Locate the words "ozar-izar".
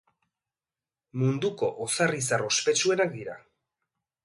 1.87-2.47